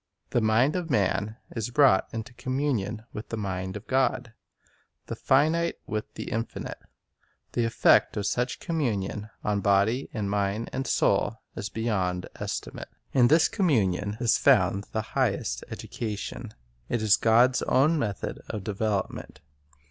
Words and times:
The 0.31 0.41
mind 0.41 0.75
of 0.75 0.89
man 0.89 1.37
is 1.55 1.69
brought 1.69 2.07
into 2.11 2.33
communion 2.33 3.03
with 3.13 3.29
the 3.29 3.37
mind 3.37 3.77
of 3.77 3.85
God, 3.85 4.33
the 5.05 5.15
finite 5.15 5.75
with 5.85 6.11
the 6.15 6.31
Infinite. 6.31 6.79
The 7.51 7.65
effect 7.65 8.17
of 8.17 8.25
such 8.25 8.59
com 8.59 8.79
munion 8.79 9.29
on 9.43 9.61
body 9.61 10.09
and 10.11 10.27
mind 10.27 10.71
and 10.73 10.87
soul 10.87 11.35
is 11.55 11.69
beyond 11.69 12.25
estimate. 12.39 12.89
In 13.13 13.27
this 13.27 13.47
communion 13.47 14.17
is 14.19 14.39
found 14.39 14.85
the 14.91 15.03
highest 15.13 15.63
education. 15.69 16.51
It 16.89 17.03
is 17.03 17.15
God's 17.15 17.61
own 17.61 17.99
method 17.99 18.41
of 18.49 18.63
development. 18.63 19.39